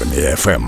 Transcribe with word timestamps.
Армія 0.00 0.36
ФМ. 0.36 0.64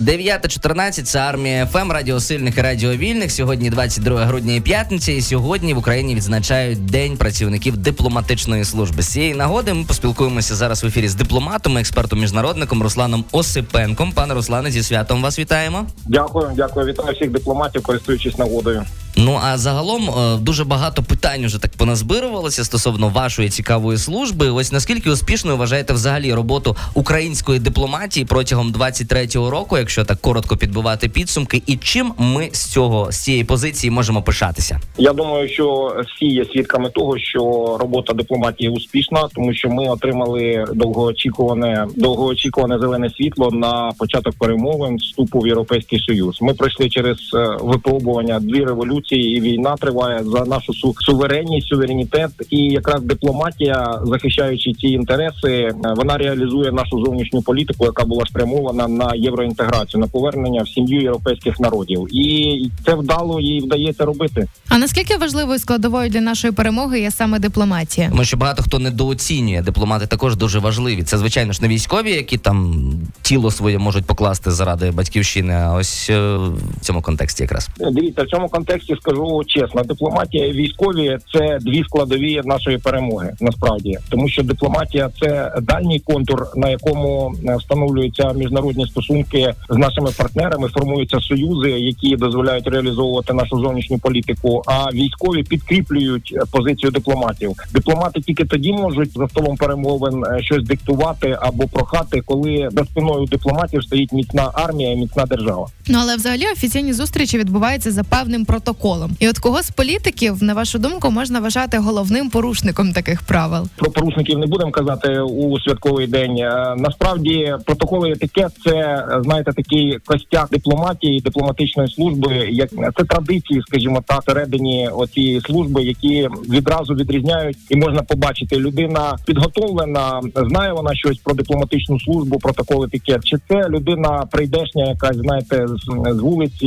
9.14– 0.00 1.02
це 1.04 1.18
армія 1.18 1.66
ФМ, 1.66 1.92
радіо 1.92 2.20
сильних 2.20 2.58
і 2.58 2.60
радіо 2.60 2.90
вільних. 2.90 3.32
Сьогодні 3.32 3.70
22 3.70 4.24
грудня 4.24 4.54
і 4.54 4.60
п'ятниця. 4.60 5.12
І 5.12 5.20
сьогодні 5.20 5.74
в 5.74 5.78
Україні 5.78 6.14
відзначають 6.14 6.86
День 6.86 7.16
працівників 7.16 7.76
дипломатичної 7.76 8.64
служби. 8.64 9.02
З 9.02 9.08
цієї 9.08 9.34
нагоди 9.34 9.74
ми 9.74 9.84
поспілкуємося 9.84 10.54
зараз 10.54 10.84
в 10.84 10.86
ефірі 10.86 11.08
з 11.08 11.14
дипломатом, 11.14 11.78
експертом 11.78 12.20
міжнародником 12.20 12.82
Русланом 12.82 13.24
Осипенком. 13.32 14.12
Пане 14.12 14.34
Руслане, 14.34 14.70
зі 14.70 14.82
святом 14.82 15.22
вас 15.22 15.38
вітаємо. 15.38 15.86
Дякую, 16.06 16.50
дякую. 16.56 16.86
Вітаю 16.86 17.14
всіх 17.14 17.30
дипломатів, 17.30 17.82
користуючись 17.82 18.38
нагодою. 18.38 18.84
Ну 19.16 19.40
а 19.44 19.56
загалом 19.56 20.10
е, 20.10 20.38
дуже 20.40 20.64
багато 20.64 21.02
питань 21.02 21.44
уже 21.44 21.62
так 21.62 21.70
поназбирувалося 21.70 22.64
стосовно 22.64 23.08
вашої 23.08 23.48
цікавої 23.48 23.98
служби. 23.98 24.50
Ось 24.50 24.72
наскільки 24.72 25.10
успішною 25.10 25.56
вважаєте 25.56 25.92
взагалі 25.92 26.34
роботу 26.34 26.76
української 26.94 27.60
дипломатії 27.60 28.26
протягом 28.26 28.72
23-го 28.72 29.50
року, 29.50 29.78
якщо 29.78 30.04
так 30.04 30.20
коротко 30.20 30.56
підбивати 30.56 31.08
підсумки, 31.08 31.62
і 31.66 31.76
чим 31.76 32.12
ми 32.18 32.48
з 32.52 32.64
цього 32.64 33.12
з 33.12 33.16
цієї 33.16 33.44
позиції 33.44 33.90
можемо 33.90 34.22
пишатися? 34.22 34.80
Я 34.98 35.12
думаю, 35.12 35.48
що 35.48 35.96
всі 36.16 36.26
є 36.26 36.44
свідками 36.44 36.90
того, 36.90 37.18
що 37.18 37.40
робота 37.80 38.12
дипломатії 38.12 38.70
успішна, 38.70 39.28
тому 39.34 39.54
що 39.54 39.68
ми 39.68 39.88
отримали 39.88 40.64
довгоочікуване 40.74 41.86
довгоочікуване 41.96 42.78
зелене 42.78 43.10
світло 43.10 43.50
на 43.50 43.92
початок 43.98 44.34
перемовин 44.38 44.96
вступу 44.96 45.38
в 45.38 45.46
європейський 45.46 45.98
союз. 45.98 46.38
Ми 46.42 46.54
пройшли 46.54 46.88
через 46.88 47.16
е, 47.34 47.56
випробування 47.60 48.40
дві 48.40 48.64
революції 48.64 49.03
і 49.12 49.40
війна 49.40 49.76
триває 49.76 50.24
за 50.24 50.44
нашу 50.44 50.72
су- 50.72 50.94
суверенність, 51.00 51.68
суверенітет. 51.68 52.30
І 52.50 52.56
якраз 52.58 53.02
дипломатія, 53.02 54.00
захищаючи 54.04 54.72
ці 54.72 54.86
інтереси, 54.86 55.50
е, 55.52 55.74
вона 55.96 56.16
реалізує 56.16 56.72
нашу 56.72 57.04
зовнішню 57.04 57.42
політику, 57.42 57.84
яка 57.84 58.04
була 58.04 58.26
спрямована 58.26 58.88
на 58.88 59.14
євроінтеграцію, 59.14 60.00
на 60.00 60.06
повернення 60.06 60.62
в 60.62 60.68
сім'ю 60.68 61.00
європейських 61.02 61.60
народів, 61.60 62.06
і 62.10 62.70
це 62.86 62.94
вдало 62.94 63.40
їй 63.40 63.60
вдається 63.60 64.04
робити. 64.04 64.46
А 64.68 64.78
наскільки 64.78 65.16
важливою 65.16 65.58
складовою 65.58 66.10
для 66.10 66.20
нашої 66.20 66.52
перемоги 66.52 67.00
є 67.00 67.10
саме 67.10 67.38
дипломатія? 67.38 68.08
Тому 68.08 68.24
що 68.24 68.36
багато 68.36 68.62
хто 68.62 68.78
недооцінює 68.78 69.62
дипломати 69.62 70.06
також 70.06 70.36
дуже 70.36 70.58
важливі. 70.58 71.02
Це 71.02 71.18
звичайно 71.18 71.52
ж 71.52 71.62
не 71.62 71.68
військові, 71.68 72.10
які 72.10 72.38
там 72.38 72.84
тіло 73.22 73.50
своє 73.50 73.78
можуть 73.78 74.04
покласти 74.04 74.50
заради 74.50 74.90
батьківщини. 74.90 75.52
А 75.54 75.72
ось 75.74 76.10
е, 76.10 76.36
в 76.36 76.54
цьому 76.80 77.02
контексті 77.02 77.42
якраз. 77.42 77.68
Дивіться, 77.92 78.22
в 78.22 78.26
цьому 78.26 78.48
контексті 78.48 78.93
скажу 78.96 79.42
чесно, 79.46 79.82
дипломатія 79.82 80.46
і 80.46 80.52
військові 80.52 81.18
це 81.32 81.58
дві 81.60 81.84
складові 81.84 82.40
нашої 82.44 82.78
перемоги. 82.78 83.32
Насправді, 83.40 83.98
тому 84.08 84.28
що 84.28 84.42
дипломатія 84.42 85.10
це 85.20 85.52
дальній 85.62 86.00
контур, 86.00 86.46
на 86.56 86.68
якому 86.70 87.34
е, 87.48 87.56
встановлюються 87.56 88.32
міжнародні 88.32 88.86
стосунки 88.86 89.54
з 89.70 89.76
нашими 89.76 90.10
партнерами, 90.18 90.68
формуються 90.68 91.20
союзи, 91.20 91.70
які 91.70 92.16
дозволяють 92.16 92.68
реалізовувати 92.68 93.32
нашу 93.32 93.60
зовнішню 93.60 93.98
політику. 93.98 94.62
А 94.66 94.90
військові 94.90 95.42
підкріплюють 95.42 96.34
е, 96.36 96.42
позицію 96.50 96.90
дипломатів. 96.90 97.52
Дипломати 97.72 98.20
тільки 98.20 98.44
тоді 98.44 98.72
можуть 98.72 99.12
за 99.12 99.28
столом 99.28 99.56
перемовин 99.56 100.24
е, 100.24 100.42
щось 100.42 100.64
диктувати 100.64 101.38
або 101.40 101.68
прохати, 101.68 102.20
коли 102.20 102.68
за 102.72 102.84
спиною 102.84 103.26
дипломатів 103.26 103.84
стоїть 103.84 104.12
міцна 104.12 104.50
армія 104.54 104.92
і 104.92 104.96
міцна 104.96 105.24
держава. 105.24 105.66
Ну 105.88 105.98
але 106.02 106.16
взагалі 106.16 106.44
офіційні 106.52 106.92
зустрічі 106.92 107.38
відбуваються 107.38 107.90
за 107.90 108.04
певним 108.04 108.44
протоколом. 108.44 108.83
І 109.18 109.28
от 109.28 109.38
кого 109.38 109.62
з 109.62 109.70
політиків, 109.70 110.42
на 110.42 110.54
вашу 110.54 110.78
думку, 110.78 111.10
можна 111.10 111.40
вважати 111.40 111.78
головним 111.78 112.30
порушником 112.30 112.92
таких 112.92 113.22
правил? 113.22 113.68
про 113.76 113.90
порушників 113.90 114.38
не 114.38 114.46
будемо 114.46 114.70
казати 114.70 115.20
у 115.20 115.60
святковий 115.60 116.06
день. 116.06 116.38
Е, 116.38 116.74
Насправді 116.76 117.54
протоколи 117.66 118.10
етикет 118.10 118.52
це 118.64 119.06
знаєте 119.22 119.52
такий 119.52 119.98
костяк 120.06 120.48
дипломатії, 120.50 121.20
дипломатичної 121.20 121.88
служби. 121.88 122.48
Як 122.50 122.70
це 122.70 123.04
традиції, 123.04 123.62
скажімо 123.66 124.02
так, 124.06 124.20
всередині 124.20 124.88
оцієї 124.88 125.40
служби, 125.40 125.82
які 125.82 126.28
відразу 126.50 126.94
відрізняють, 126.94 127.56
і 127.70 127.76
можна 127.76 128.02
побачити, 128.02 128.56
людина 128.56 129.16
підготовлена, 129.26 130.20
знає 130.36 130.72
вона 130.72 130.94
щось 130.94 131.18
про 131.18 131.34
дипломатичну 131.34 132.00
службу, 132.00 132.38
протокол 132.38 132.84
етикет, 132.84 133.24
чи 133.24 133.36
це 133.48 133.68
людина 133.68 134.26
прийдешня, 134.30 134.84
якась 134.84 135.16
знаєте, 135.16 135.66
з, 135.68 136.14
з 136.16 136.20
вулиці, 136.20 136.66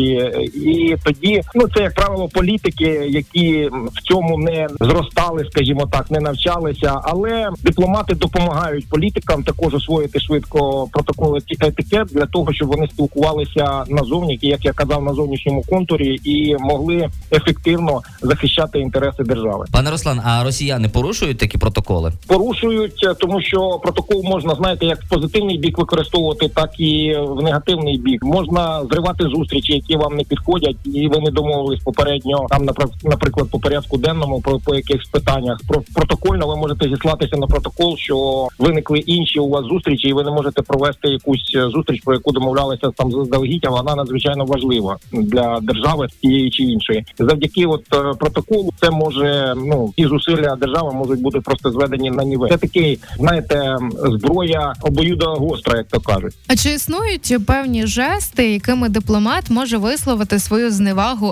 і 0.55 0.95
тоді 1.03 1.41
ну 1.55 1.67
це 1.75 1.81
як 1.81 1.93
правило 1.93 2.06
політики, 2.33 3.07
які 3.09 3.69
в 3.95 4.01
цьому 4.03 4.37
не 4.37 4.67
зростали, 4.81 5.45
скажімо 5.51 5.87
так, 5.91 6.11
не 6.11 6.19
навчалися, 6.19 6.99
але 7.03 7.49
дипломати 7.63 8.15
допомагають 8.15 8.89
політикам 8.89 9.43
також 9.43 9.73
освоїти 9.73 10.19
швидко 10.19 10.87
протокол 10.91 11.35
еті- 11.35 11.67
етикет 11.67 12.07
для 12.07 12.25
того, 12.25 12.53
щоб 12.53 12.67
вони 12.67 12.87
спілкувалися 12.87 13.83
назовні, 13.89 14.39
як 14.41 14.65
я 14.65 14.73
казав, 14.73 15.03
на 15.03 15.13
зовнішньому 15.13 15.63
контурі 15.69 16.19
і 16.23 16.55
могли 16.59 17.09
ефективно 17.31 18.01
захищати 18.21 18.79
інтереси 18.79 19.23
держави. 19.23 19.65
Пане 19.71 19.91
Руслан, 19.91 20.21
а 20.25 20.43
росіяни 20.43 20.89
порушують 20.89 21.37
такі 21.37 21.57
протоколи? 21.57 22.11
Порушують, 22.27 23.03
е, 23.03 23.13
тому 23.13 23.41
що 23.41 23.79
протокол 23.83 24.23
можна 24.23 24.55
знаєте, 24.55 24.85
як 24.85 25.01
в 25.03 25.09
позитивний 25.09 25.57
бік 25.57 25.77
використовувати, 25.77 26.49
так 26.49 26.79
і 26.79 27.15
в 27.29 27.41
негативний 27.43 27.97
бік. 27.97 28.23
Можна 28.23 28.85
зривати 28.91 29.23
зустрічі, 29.23 29.73
які 29.73 29.95
вам 29.95 30.15
не 30.15 30.23
підходять, 30.23 30.75
і 30.85 31.07
ви 31.07 31.19
не 31.19 31.31
домовились 31.31 31.83
попередньо 31.97 32.45
там, 32.49 32.65
наприклад, 33.03 33.49
по 33.49 33.59
порядку 33.59 33.97
денному 33.97 34.41
про 34.41 34.59
по 34.59 34.75
якихось 34.75 35.07
питаннях. 35.07 35.59
Про 35.67 35.81
протокольно 35.93 36.47
ви 36.47 36.55
можете 36.55 36.89
зіслатися 36.89 37.37
на 37.37 37.47
протокол, 37.47 37.97
що 37.97 38.47
виникли 38.59 38.99
інші 38.99 39.39
у 39.39 39.49
вас 39.49 39.65
зустрічі, 39.65 40.07
і 40.07 40.13
ви 40.13 40.23
не 40.23 40.31
можете 40.31 40.61
провести 40.61 41.07
якусь 41.07 41.51
е, 41.55 41.69
зустріч, 41.69 42.01
про 42.01 42.13
яку 42.13 42.31
домовлялися 42.31 42.91
там 42.97 43.11
заздалегідь, 43.11 43.65
а 43.65 43.69
вона 43.69 43.95
надзвичайно 43.95 44.45
важлива 44.45 44.97
для 45.11 45.59
держави 45.61 46.07
тієї 46.21 46.49
чи 46.49 46.63
іншої. 46.63 47.05
Завдяки 47.19 47.65
от 47.65 47.83
е, 47.93 48.13
протоколу 48.19 48.73
це 48.81 48.89
може 48.89 49.53
ну 49.57 49.93
ті 49.97 50.05
зусилля 50.07 50.55
держави 50.55 50.93
можуть 50.93 51.21
бути 51.21 51.39
просто 51.39 51.71
зведені 51.71 52.11
на 52.11 52.23
нівель. 52.23 52.49
Це 52.49 52.57
такий, 52.57 52.99
знаєте, 53.17 53.77
зброя 54.03 54.73
обоюдо 54.81 55.25
гостра, 55.25 55.77
як 55.77 55.87
то 55.87 55.99
кажуть. 55.99 56.33
А 56.47 56.55
чи 56.55 56.69
існують 56.69 57.45
певні 57.45 57.87
жести, 57.87 58.53
якими 58.53 58.89
дипломат 58.89 59.49
може 59.49 59.77
висловити 59.77 60.39
свою 60.39 60.71
зневагу 60.71 61.27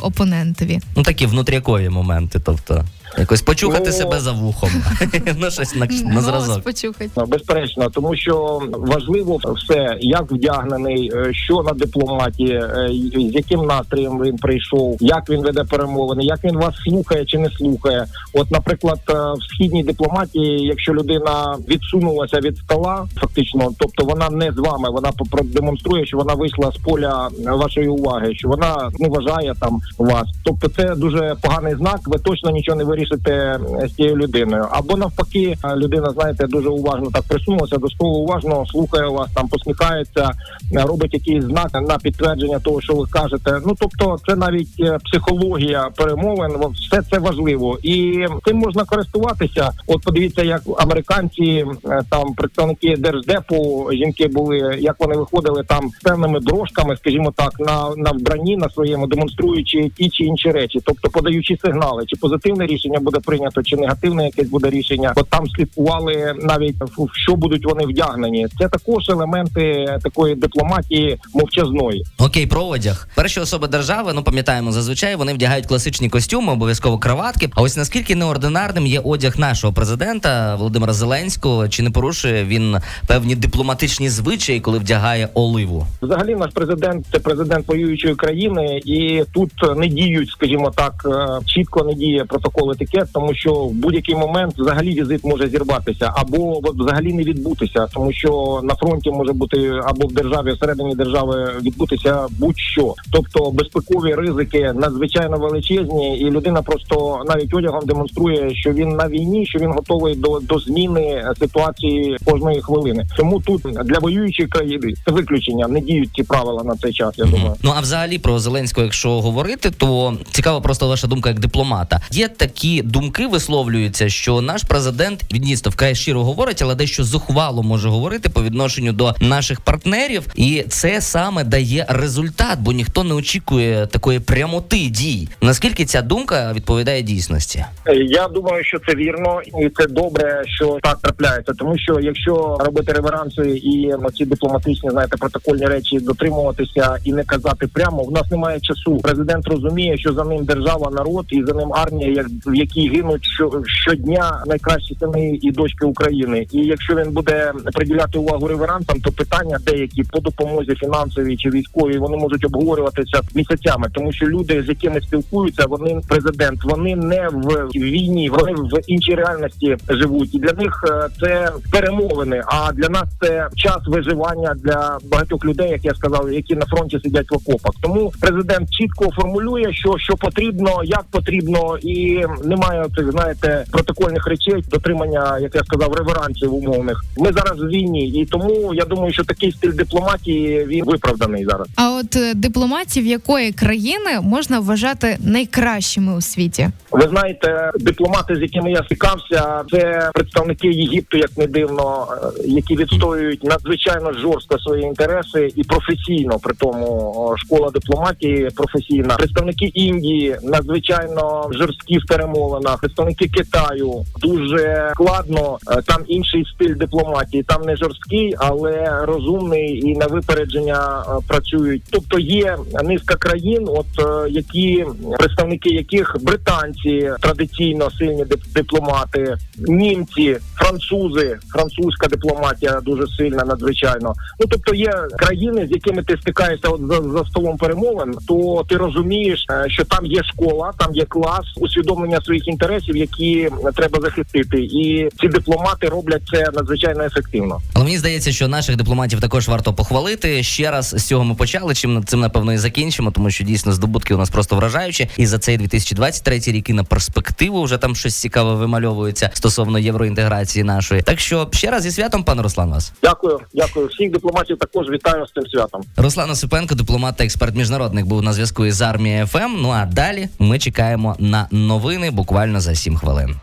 опонентові? 0.45 0.79
Ну 0.95 1.03
такі 1.03 1.25
внутрякові 1.25 1.89
моменти, 1.89 2.39
тобто 2.45 2.85
якось 3.17 3.41
почухати 3.41 3.83
Ну, 3.85 3.91
себе 3.91 4.19
за 4.19 4.31
вухом. 4.31 4.69
ну 5.39 5.51
щось 5.51 5.75
на, 5.75 5.85
на 5.85 6.21
зразок. 6.21 6.63
почухать. 6.63 7.09
Ну, 7.17 7.25
Безперечно, 7.25 7.89
тому 7.89 8.15
що 8.15 8.61
важливо 8.73 9.39
все, 9.55 9.97
як 9.99 10.31
вдягнений, 10.31 11.11
е, 11.15 11.33
що 11.33 11.63
на 11.63 11.71
дипломаті, 11.71 12.43
е, 12.45 12.89
з 12.91 13.35
яким 13.35 13.61
настроєм 13.65 14.21
він 14.23 14.37
прийшов, 14.37 14.97
як 14.99 15.29
він 15.29 15.41
веде 15.41 15.63
перемовини, 15.63 16.23
як 16.23 16.43
він 16.43 16.57
вас 16.57 16.75
слухає 16.87 17.25
чи 17.25 17.37
не 17.37 17.49
слухає. 17.49 18.05
От, 18.33 18.51
наприклад, 18.51 18.99
е, 19.09 19.13
в 19.13 19.43
східній 19.53 19.83
дипломатії, 19.83 20.65
якщо 20.67 20.93
людина 20.93 21.57
відсунулася 21.69 22.39
від 22.39 22.57
стола, 22.57 23.07
фактично, 23.15 23.69
тобто 23.79 24.05
вона 24.05 24.29
не 24.29 24.51
з 24.51 24.57
вами, 24.57 24.89
вона 24.89 25.11
продемонструє, 25.31 26.05
що 26.05 26.17
вона 26.17 26.33
вийшла 26.33 26.71
з 26.71 26.77
поля 26.77 27.29
вашої 27.45 27.87
уваги, 27.87 28.35
що 28.35 28.47
вона 28.47 28.89
не 28.99 29.09
вважає 29.09 29.53
там 29.59 29.79
вас. 29.97 30.27
Тобто, 30.43 30.67
це 30.67 30.95
дуже 30.95 31.35
поганий 31.41 31.75
знак. 31.75 31.99
Ви 32.05 32.17
точно 32.19 32.51
нічого 32.51 32.77
не 32.77 32.83
вирішите 32.83 33.04
е, 33.27 33.59
з 33.87 33.95
цією 33.95 34.15
людиною. 34.15 34.67
Або 34.71 34.97
навпаки, 34.97 35.57
е, 35.63 35.75
людина, 35.75 36.09
знаєте, 36.09 36.47
дуже 36.47 36.69
уважно 36.69 37.09
так 37.13 37.23
присунулася 37.23 37.77
до 37.77 37.89
столу, 37.89 38.19
уважно 38.19 38.65
слухає 38.65 39.09
вас, 39.09 39.29
там 39.33 39.47
посміхається, 39.47 40.31
е, 40.73 40.81
робить 40.81 41.13
якийсь 41.13 41.43
знак 41.43 41.69
на 41.73 41.97
підтвердження 41.97 42.59
того, 42.59 42.81
що 42.81 42.93
ви 42.93 43.05
кажете. 43.09 43.59
Ну 43.65 43.75
тобто, 43.79 44.17
це 44.27 44.35
навіть 44.35 45.03
психологія 45.03 45.89
перемовин. 45.95 46.51
Все 46.73 47.01
це 47.11 47.19
важливо, 47.19 47.77
і 47.83 48.25
цим 48.45 48.57
можна 48.57 48.85
користуватися. 48.85 49.71
От 49.87 50.01
подивіться, 50.03 50.43
як 50.43 50.61
американці 50.77 51.65
там 52.09 52.33
представники 52.33 52.95
держдепу 52.97 53.89
жінки 53.93 54.27
були, 54.27 54.77
як 54.79 54.95
вони 54.99 55.15
виходили 55.15 55.63
там 55.63 55.89
з 55.89 56.03
певними 56.03 56.39
дрожками, 56.39 56.97
скажімо 56.97 57.33
так, 57.35 57.59
на, 57.59 57.95
на 57.97 58.11
вбранні 58.11 58.57
на 58.57 58.69
своєму, 58.69 59.07
демонструючи 59.07 59.91
ті 59.97 60.09
чи 60.09 60.23
інші 60.23 60.51
речі, 60.51 60.79
тобто 60.85 61.09
подаючи 61.09 61.57
сигнали, 61.65 62.03
чи 62.07 62.15
позитивне 62.15 62.65
рішення 62.65 62.94
буде 62.99 63.19
прийнято, 63.19 63.63
чи 63.63 63.75
негативне 63.75 64.25
якесь 64.25 64.49
буде 64.49 64.69
рішення. 64.69 65.13
От 65.15 65.29
там 65.29 65.47
слідкували 65.47 66.33
навіть 66.41 66.75
в 66.97 67.07
що 67.13 67.35
будуть 67.35 67.65
вони 67.65 67.85
вдягнені. 67.85 68.47
Це 68.59 68.67
також 68.67 69.09
елементи 69.09 69.85
такої 70.03 70.35
дипломатії 70.35 71.17
мовчазної. 71.33 72.03
Окей, 72.17 72.47
про 72.47 72.63
одяг. 72.63 73.07
Перші 73.15 73.39
особи 73.39 73.67
держави, 73.67 74.11
ну 74.15 74.23
пам'ятаємо, 74.23 74.71
зазвичай 74.71 75.15
вони 75.15 75.33
вдягають 75.33 75.65
класичні 75.65 76.09
костюми, 76.09 76.53
обов'язково 76.53 76.97
краватки. 76.97 77.49
А 77.55 77.61
ось 77.61 77.77
наскільки 77.77 78.15
неординарним 78.15 78.87
є 78.87 78.99
одяг 78.99 79.39
нашого 79.39 79.73
президента 79.73 80.55
Володимира 80.55 80.93
Зеленського, 80.93 81.67
чи 81.67 81.83
не 81.83 81.89
порушує 81.89 82.45
він 82.45 82.77
певні 83.07 83.35
дипломатичні 83.35 84.09
звичаї, 84.09 84.59
коли 84.59 84.79
вдягає 84.79 85.29
оливу? 85.33 85.87
Взагалі, 86.01 86.35
наш 86.35 86.51
президент 86.53 87.05
це 87.11 87.19
президент 87.19 87.67
воюючої 87.67 88.15
країни, 88.15 88.81
і 88.85 89.23
тут 89.33 89.51
не 89.75 89.87
діють, 89.87 90.29
скажімо 90.29 90.71
так, 90.75 90.93
е, 91.05 91.45
чітко 91.45 91.83
не 91.83 91.93
діє 91.93 92.25
протокол 92.25 92.71
етикету 92.71 92.84
етикет, 92.85 93.07
тому 93.13 93.33
що 93.33 93.53
в 93.53 93.73
будь-який 93.73 94.15
момент 94.15 94.53
взагалі 94.57 95.01
візит 95.01 95.23
може 95.23 95.49
зірватися 95.49 96.13
або 96.15 96.61
взагалі 96.73 97.13
не 97.13 97.23
відбутися, 97.23 97.87
тому 97.93 98.13
що 98.13 98.59
на 98.63 98.75
фронті 98.75 99.11
може 99.11 99.33
бути 99.33 99.71
або 99.85 100.07
в 100.07 100.13
державі, 100.13 100.51
всередині 100.51 100.95
держави 100.95 101.51
відбутися 101.61 102.27
будь-що, 102.39 102.93
тобто 103.11 103.51
безпекові 103.51 104.13
ризики 104.13 104.73
надзвичайно 104.75 105.37
величезні, 105.37 106.19
і 106.19 106.31
людина 106.31 106.61
просто 106.61 107.23
навіть 107.27 107.53
одягом 107.53 107.85
демонструє, 107.85 108.55
що 108.55 108.71
він 108.71 108.89
на 108.89 109.07
війні, 109.07 109.45
що 109.45 109.59
він 109.59 109.71
готовий 109.71 110.15
до, 110.15 110.39
до 110.39 110.59
зміни 110.59 111.33
ситуації 111.39 112.17
кожної 112.25 112.61
хвилини. 112.61 113.05
Тому 113.17 113.39
тут 113.39 113.61
для 113.61 113.99
воюючої 113.99 114.47
країни 114.47 114.93
це 115.05 115.11
виключення, 115.11 115.67
не 115.67 115.81
діють 115.81 116.09
ці 116.15 116.23
правила 116.23 116.63
на 116.63 116.75
цей 116.75 116.93
час. 116.93 117.13
Я 117.17 117.25
думаю. 117.25 117.55
Ну 117.63 117.73
а 117.77 117.81
взагалі 117.81 118.17
про 118.17 118.39
Зеленського, 118.39 118.85
якщо 118.85 119.21
говорити, 119.21 119.71
то 119.77 120.13
цікава 120.31 120.61
просто 120.61 120.87
ваша 120.87 121.07
думка 121.07 121.29
як 121.29 121.39
дипломата. 121.39 122.01
Є 122.11 122.27
такі 122.27 122.74
думки, 122.81 123.27
висловлюються, 123.27 124.09
що 124.09 124.41
наш 124.41 124.63
президент 124.63 125.33
віднісно 125.33 125.71
вкрай 125.71 125.95
щиро 125.95 126.23
говорить, 126.23 126.61
але 126.61 126.75
дещо 126.75 127.03
зухвало 127.03 127.63
може 127.63 127.89
говорити 127.89 128.29
по 128.29 128.43
відношенню 128.43 128.93
до 128.93 129.15
наших 129.19 129.61
партнерів, 129.61 130.27
і 130.35 130.63
це 130.69 131.01
саме 131.01 131.43
дає 131.43 131.85
результат, 131.89 132.59
бо 132.59 132.71
ніхто 132.71 133.03
не 133.03 133.13
очікує 133.13 133.87
такої 133.87 134.19
прямоти 134.19 134.77
дій. 134.77 135.27
Наскільки 135.41 135.85
ця 135.85 136.01
думка 136.01 136.53
відповідає 136.53 137.01
дійсності? 137.01 137.65
Я 138.07 138.27
думаю, 138.27 138.63
що 138.63 138.79
це 138.87 138.95
вірно, 138.95 139.41
і 139.61 139.69
це 139.69 139.87
добре, 139.87 140.43
що 140.45 140.77
так 140.83 140.99
трапляється. 141.01 141.53
Тому 141.53 141.77
що 141.77 141.99
якщо 141.99 142.57
робити 142.59 142.91
реверанси 142.93 143.41
і 143.49 143.93
ці 144.17 144.25
дипломатичні, 144.25 144.89
знаєте, 144.89 145.17
протокольні 145.17 145.65
речі 145.65 145.99
дотримуватися 145.99 146.97
і 147.03 147.13
не 147.13 147.23
казати 147.23 147.67
прямо, 147.67 148.03
в 148.03 148.11
нас 148.11 148.31
немає 148.31 148.59
часу. 148.59 148.97
Президент 148.97 149.47
розуміє, 149.47 149.97
що 149.97 150.13
за 150.13 150.23
ним 150.23 150.45
держава, 150.45 150.91
народ 150.91 151.25
і 151.29 151.43
за 151.43 151.53
ним 151.53 151.73
армія, 151.73 152.11
як 152.11 152.27
в 152.55 152.57
якій 152.57 152.89
гинуть 152.89 153.25
що 153.35 153.61
щодня 153.65 154.43
найкращі 154.47 154.95
сини 154.99 155.39
і 155.41 155.51
дочки 155.51 155.85
України. 155.85 156.47
І 156.51 156.57
якщо 156.57 156.95
він 156.95 157.11
буде 157.11 157.51
приділяти 157.73 158.19
увагу 158.19 158.47
реверансам, 158.47 158.99
то 159.01 159.11
питання 159.11 159.57
деякі 159.65 160.03
по 160.03 160.19
допомозі 160.19 160.75
фінансовій 160.75 161.37
чи 161.37 161.49
військовій 161.49 161.97
вони 161.97 162.17
можуть 162.17 162.45
обговорюватися 162.45 163.21
місяцями, 163.35 163.87
тому 163.93 164.11
що 164.11 164.25
люди, 164.25 164.63
з 164.63 164.67
якими 164.69 165.01
спілкуються, 165.01 165.65
вони 165.65 166.01
президент, 166.07 166.63
вони 166.63 166.95
не 166.95 167.29
в 167.33 167.67
війні, 167.75 168.29
вони 168.29 168.51
в 168.53 168.79
іншій 168.87 169.15
реальності 169.15 169.77
живуть, 169.89 170.35
і 170.35 170.39
для 170.39 170.53
них 170.53 170.83
е, 170.87 171.07
це 171.19 171.51
перемовини. 171.71 172.43
А 172.47 172.73
для 172.73 172.89
нас 172.89 173.09
це 173.21 173.47
час 173.55 173.79
виживання 173.87 174.55
для 174.63 174.97
багатьох 175.11 175.45
людей, 175.45 175.69
як 175.69 175.85
я 175.85 175.93
сказав, 175.93 176.33
які 176.33 176.55
на 176.55 176.65
фронті 176.65 176.99
сидять 177.03 177.31
в 177.31 177.35
окопах. 177.35 177.71
Тому 177.81 178.11
президент 178.21 178.69
чітко 178.71 179.11
формулює, 179.15 179.73
що 179.73 179.97
що 179.97 180.15
потрібно, 180.15 180.81
як 180.83 181.03
потрібно, 181.11 181.77
і 181.77 182.25
немає 182.45 182.85
цих 182.95 183.11
знаєте 183.11 183.65
протокольних 183.71 184.27
речей, 184.27 184.63
дотримання, 184.71 185.39
як 185.39 185.55
я 185.55 185.63
сказав, 185.63 185.93
реверансів 185.93 186.53
умовних. 186.53 187.03
Ми 187.17 187.31
зараз 187.33 187.59
в 187.59 187.67
війні, 187.67 188.09
і 188.09 188.25
тому 188.25 188.73
я 188.73 188.85
думаю, 188.85 189.13
що 189.13 189.23
такий 189.23 189.51
стиль 189.51 189.71
дипломатії 189.71 190.65
він 190.65 190.85
виправданий 190.85 191.45
зараз. 191.45 191.67
А 191.75 191.91
от 191.91 192.15
е, 192.15 192.33
дипломатів 192.33 193.05
якої 193.05 193.51
країни 193.51 194.21
можна 194.21 194.59
вважати 194.59 195.17
найкращими 195.19 196.17
у 196.17 196.21
світі? 196.21 196.69
Ви 196.91 197.07
знаєте, 197.09 197.71
дипломати, 197.79 198.35
з 198.35 198.41
якими 198.41 198.71
я 198.71 198.83
стикався, 198.83 199.63
це 199.71 200.09
представники 200.13 200.67
Єгипту, 200.67 201.17
як 201.17 201.37
не 201.37 201.47
дивно, 201.47 202.07
е, 202.11 202.41
які 202.45 202.75
відстоюють 202.75 203.43
надзвичайно 203.43 204.13
жорстко 204.13 204.59
свої 204.59 204.83
інтереси 204.83 205.51
і 205.55 205.63
професійно. 205.63 206.39
При 206.39 206.53
тому 206.53 207.35
школа 207.37 207.69
дипломатії 207.69 208.49
професійна. 208.55 209.15
Представники 209.15 209.65
Індії 209.65 210.35
надзвичайно 210.43 211.49
жорсткі 211.51 211.97
в 211.97 212.05
перемовинах. 212.35 212.79
Представники 212.79 213.27
Китаю 213.27 214.05
дуже 214.21 214.91
складно. 214.93 215.57
Е, 215.71 215.81
Там 215.81 216.03
інший 216.07 216.45
стиль 216.55 216.75
дипломатії. 216.75 217.43
Там 217.43 217.61
не 217.61 217.75
жорсткий, 217.75 218.35
але 218.37 219.05
розумний 219.05 219.79
і 219.89 219.97
на 219.97 220.07
випередження 220.07 221.03
е, 221.07 221.11
працюють. 221.27 221.83
Тобто 221.91 222.19
є 222.19 222.57
низка 222.83 223.15
країн, 223.15 223.67
от 223.67 223.85
е, 223.99 224.29
які 224.29 224.85
представники 225.19 225.69
яких 225.69 226.15
британці 226.21 227.11
традиційно 227.21 227.91
сильні 227.91 228.25
дипломати, 228.55 229.37
німці, 229.57 230.37
французи, 230.55 231.37
французька 231.49 232.07
дипломатія 232.07 232.81
дуже 232.81 233.07
сильна, 233.07 233.43
надзвичайно. 233.43 234.13
Ну 234.39 234.45
тобто 234.49 234.75
є 234.75 234.93
країни, 235.17 235.67
з 235.67 235.71
якими 235.71 236.03
ти 236.03 236.17
стикаєшся 236.17 236.69
от 236.69 236.81
за, 236.87 237.09
за 237.09 237.25
столом 237.25 237.57
перемовин, 237.57 238.15
то 238.27 238.65
ти 238.69 238.77
розумієш, 238.77 239.45
що 239.67 239.85
там 239.85 240.05
є 240.05 240.23
школа, 240.23 240.71
там 240.77 240.95
є 240.95 241.05
клас 241.05 241.45
усвідомлення 241.57 242.21
своїх 242.25 242.47
інтересів, 242.47 242.97
які 242.97 243.49
треба 243.75 244.01
захистити, 244.01 244.57
і 244.61 245.09
ці 245.21 245.27
дипломати 245.27 245.87
роблять 245.87 246.21
це 246.33 246.51
надзвичайно 246.53 247.03
ефективно. 247.03 247.61
Але 247.73 247.83
мені 247.83 247.97
здається, 247.97 248.31
що 248.31 248.47
наших 248.47 248.75
дипломатів 248.75 249.21
також 249.21 249.47
варто 249.47 249.73
похвалити. 249.73 250.43
Ще 250.43 250.71
раз 250.71 250.95
з 250.97 251.03
цього 251.03 251.23
ми 251.23 251.35
почали. 251.35 251.75
Чим 251.75 252.03
цим 252.05 252.19
напевно 252.19 252.53
і 252.53 252.57
закінчимо, 252.57 253.11
тому 253.11 253.29
що 253.29 253.43
дійсно 253.43 253.73
здобутки 253.73 254.13
у 254.13 254.17
нас 254.17 254.29
просто 254.29 254.55
вражаючі. 254.55 255.09
І 255.17 255.25
за 255.25 255.39
цей 255.39 255.57
2023 255.57 256.39
рік 256.47 256.69
і 256.69 256.73
на 256.73 256.83
перспективу 256.83 257.63
вже 257.63 257.77
там 257.77 257.95
щось 257.95 258.15
цікаве 258.15 258.53
вимальовується 258.55 259.29
стосовно 259.33 259.79
євроінтеграції 259.79 260.63
нашої. 260.63 261.01
Так 261.01 261.19
що 261.19 261.47
ще 261.51 261.71
раз 261.71 261.83
зі 261.83 261.91
святом, 261.91 262.23
пане 262.23 262.41
Руслан, 262.41 262.69
вас. 262.69 262.93
Дякую, 263.03 263.39
дякую. 263.53 263.87
Всіх 263.87 264.11
дипломатів 264.11 264.57
також 264.57 264.89
вітаю 264.89 265.27
з 265.27 265.31
цим 265.33 265.47
святом. 265.47 265.81
Руслан 265.97 266.29
Осипенко, 266.29 266.75
дипломат 266.75 267.17
та 267.17 267.23
експерт 267.23 267.55
міжнародник, 267.55 268.05
був 268.05 268.23
на 268.23 268.33
зв'язку 268.33 268.65
із 268.65 268.81
армією 268.81 269.27
ФМ. 269.27 269.55
Ну 269.61 269.69
а 269.69 269.85
далі 269.85 270.27
ми 270.39 270.59
чекаємо 270.59 271.15
на 271.19 271.47
новини 271.51 272.11
буквально 272.15 272.61
за 272.61 272.75
7 272.75 272.97
хвилин. 272.97 273.35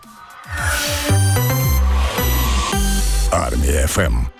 Армія 3.30 3.86
ФМ. 3.86 4.31